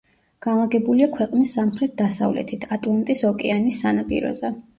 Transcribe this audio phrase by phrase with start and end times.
[0.43, 4.55] განლაგებულია ქვეყნის სამხრეთ-დასავლეთით, ატლანტის ოკეანის სანაპიროზე.